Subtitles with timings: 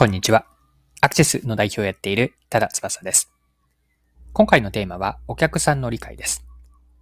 [0.00, 0.46] こんにちは。
[1.02, 3.30] アクセスの代表をやっている多田翼です。
[4.32, 6.46] 今回のテーマはお客さんの理解です。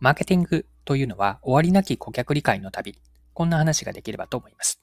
[0.01, 3.01] マーケティングというのは終わりなき顧客理解の旅。
[3.35, 4.81] こんな話ができればと思います。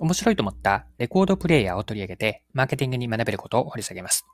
[0.00, 4.26] 面白いと思ったレコードプレイヤーを取り上げてマーケティングに学べることを掘り下げます。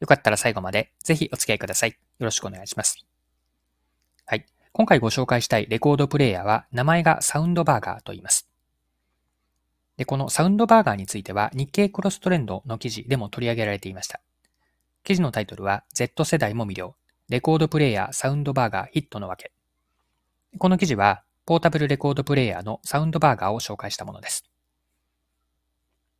[0.00, 1.90] よかったら最後までぜひお付き合いください。
[1.90, 3.04] よろしくお願いします。
[4.24, 4.46] はい。
[4.72, 8.48] 今回ご紹介したいレコードプレイヤーは名前がサウンドバーガーと言います。
[9.96, 14.20] で、このサウンドバーガーについては日経クロストレンドの記事でも取り上げられていました。
[15.04, 16.96] 記事のタイトルは Z 世代も魅了。
[17.28, 19.52] レコードプレイヤーサウンドバーガーヒットのわけ。
[20.58, 24.44] この記事はポータブルレコードプレイヤーのサウンドバーガーを紹介したものです。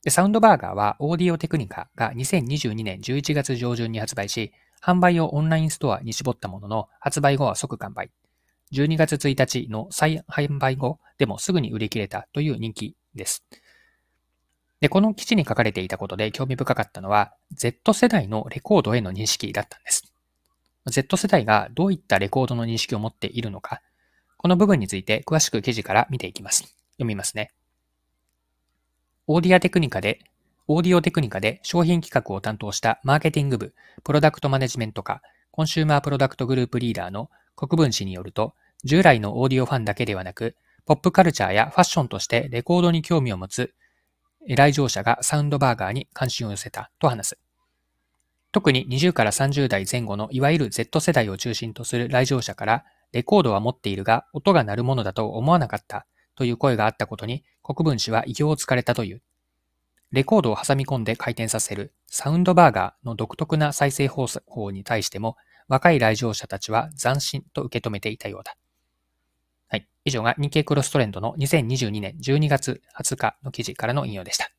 [0.03, 8.11] でサウンドバーガーはオーディオテクニカが2022年11月上旬に発売し、販売をオンラインストアに絞ったものの、発売後は即完売。
[8.73, 13.45] 12月1日の再販売後でもすぐに売り切れたという人気です。
[14.85, 20.13] で、この記事に書かれていたことで興味深かったのは、Z 世代のレコードへの認識だったんです。
[20.85, 23.81] Z 世代がどういったレコードの認識を持っているのか、
[24.37, 26.65] この部分について詳しく記事から見ていきます。
[26.97, 27.53] 読みますね。
[29.27, 30.19] オーディアテクニカで、
[30.69, 38.53] オーディオテクニカで商品企画を担当したマーケティング部、プロダクトマネジメント課、コンシューマープロダクトグループリーダーの国分氏によると、
[38.85, 43.73] 従来のオーディオファンだけではなく、ポップカルチャーやファッションとしてレコードに興味を持つ
[44.49, 47.39] 来場者がサウンドバーガーに関心を寄せたと話す。
[48.53, 56.07] 特に20から30代前後のいわゆる Z 世代を中心とする来場者からレコードは持っているが音が鳴るものだと思わなかった
[56.37, 59.23] という声があったことに国分氏は異形をつかれたという。
[60.13, 68.57] レコードを挟み込んで回転させるサウンドバーガーの独特な再生方法に対しても若い来場者たちは斬新と受け止めていたようだ。
[70.05, 74.51] 以上が日経クロストレンドの2022年12月20日の記事からの引用でした。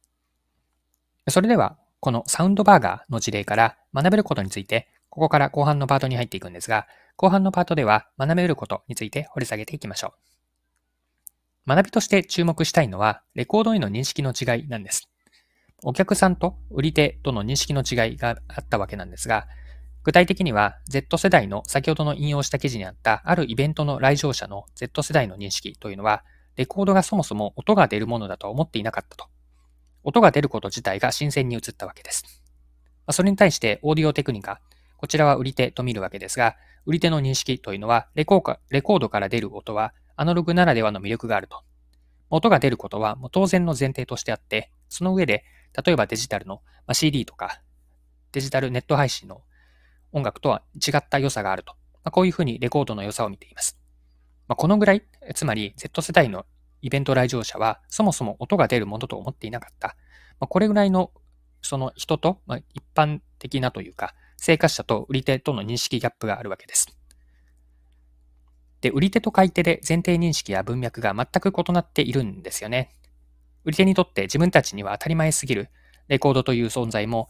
[1.28, 10.14] それでは、このサウンドバーガーの事例から学べることについて、ここから後半のパートに入っていくんですが、後半のパートでは学べることについて掘り下げていきましょ
[11.68, 11.69] う。
[11.69, 15.09] 学びとして注目したいのは、レコードへの認識の違いなんです。
[15.84, 19.48] お客さんと売り手との認識の違いがあったわけなんですが、
[20.06, 26.24] 具体的には Z 世代の先ほどの引用した記事にあったあるイベントの来場者の Z 世代の認識というのは、
[26.58, 29.26] レコードがそもそも音が出るものだと思っていなかったと。
[30.04, 32.44] 音が出ること自体が新鮮に映ったわけです。
[33.10, 34.62] それに対してオーディオテクニカ、
[34.98, 36.56] こちらは売り手と見るわけですが、
[36.86, 41.64] 売り手の認識というのはレコードから出る音はアナログならではの魅力があると。
[42.30, 45.44] 音が出ることはもう当然の前提としてあって、その上で、
[45.84, 46.62] 例えばデジタルの
[46.94, 47.60] CD とか、
[48.34, 49.42] デジタルネット配信の
[50.16, 51.74] 音楽とは違った良さがあると。
[52.06, 53.78] まあ、こういうふうにレコードの良さを見ています。
[54.48, 55.03] まあ、このぐらい、
[55.34, 56.46] つまり Z 世代の
[56.81, 59.98] イベント来場者はそもそも音が出るものと思っていなかった。
[60.40, 61.12] まあ、これぐらいの
[61.62, 66.98] その人と、ま、一般的なというか、生活者と売り手との認識ギャップがあるわけです。
[68.81, 72.92] で、売り手と買い手で前提認識や文脈が全く異なっているんですよね。
[73.64, 75.70] 売り手にとって自分たちには当たり前すぎる
[76.08, 77.28] レコードという存在も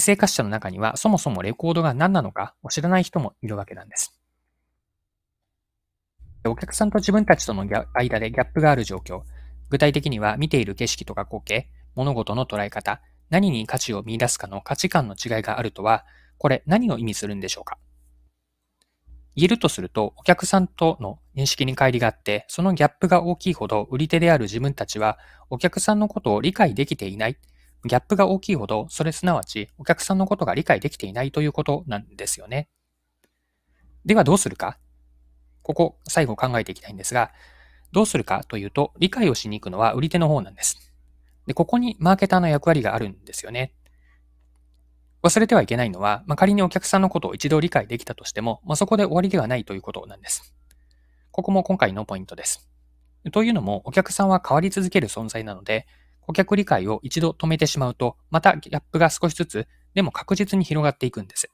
[0.00, 4.18] 生活者の中にはそもそもレコードが何なのかを知らない人もいるわけなんです。
[6.46, 9.22] お客さんと自分たちとの間でギャップがある状況、
[9.70, 13.00] 具体的には見ている景色とか光景、物事の捉え方、
[13.30, 16.04] 何に価値を見出すかの価値観の違いがあるとは、
[16.38, 17.78] これ何を意味するんでしょうか。
[19.36, 25.18] 言えるとすると、お客さんとの認識に乖離があって、そのギャップが大きいほど売り手である自分たちは、
[25.50, 27.38] お客さんのことを理解できていない。
[27.84, 32.68] ギャップが大きいほど、それすなわちお客さんのことが理解できていないということなんですよね。
[34.04, 34.78] ではどうするか？
[35.62, 37.32] ここ、最後考えていきたいんですが、
[37.92, 40.92] どうするかというと、理解をしに行くのは売り手の方なんです。
[41.46, 43.72] で、ここにマーケターの役割があるんですよね。
[45.22, 50.54] 忘れてはいけないのは、まあ、仮にお客さんのことを一度理解できたとしても、まあ、そこで終わりではないということなんです。
[51.30, 52.68] ここも今回のポイントです。
[53.32, 55.86] というのも、お客さんは変わり続ける存在なので、
[56.26, 61.48] 顧客理解を一度止めてしまうと、またギャップが少しずつ、でも確実に広がっていくんです。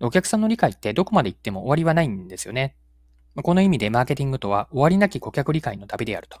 [0.00, 2.76] お客さんの理解ってどこまで行っても終わりはないんですよね。
[3.36, 6.40] この意味でマーケティングとは終わりなき顧客理解の旅であると。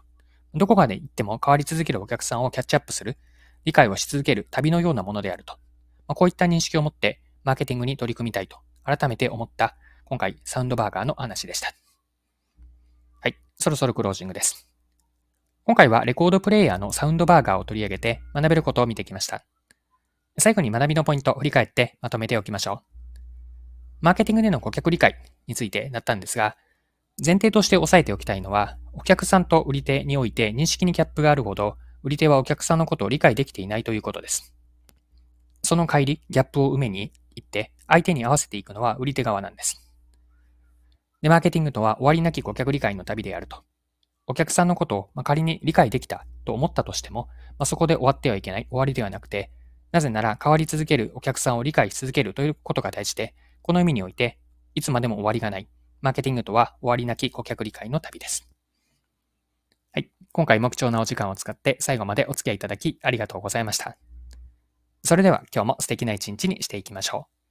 [0.54, 3.16] どこまで行っても変わり続けるお客さんをキャッチアップする、
[3.64, 5.58] 理解をし続ける旅のようなものであると。
[6.08, 11.72] こういった認識を持ってマーケティングに取り組みたいと改めて思った今回サウンドバーガーの話でした。
[13.20, 14.71] はい、そろそろクロージングです。
[15.64, 19.44] 今回はレコードプレイヤーのサウンドバーガーを取り上げて学べることを見てきました。
[20.36, 22.92] 最後に学びのポイントを振り返ってまとめておきましょう。
[24.00, 25.16] マーケティングでの顧客理解
[25.46, 26.56] についてなったんですが、
[27.24, 34.52] 前提として押さえておきたいのは、お客さんと売り手において認識にギャップがあるほど、売り手はお客さんのことを理解できていないということです。
[35.62, 39.80] その帰り、ギャップを埋めに行って、相手に合わせていくのは売り手側なんです。
[41.20, 43.62] で、マーケティングとは終わりなき顧客理解の旅であると。
[44.26, 47.28] お客さんのことを、まあ、仮に理解できたと思ったとしても、
[47.58, 49.50] まあ、そこで終わってはいけない、終わりではなくて、
[49.90, 54.38] なぜなら変わり続けるお客さんを理解し続けるということが大事で、この意味において、
[54.74, 55.68] いつまでも終わりがない。
[56.00, 58.48] マーケティングとは終わりなき顧客理解の旅です。
[59.92, 60.10] はい。
[60.32, 63.96] 今回も貴重なお時間を使って最後までお付き合いいただきありがとうございました。
[65.04, 67.41] それでは今日も素敵な一日にしていきましょう。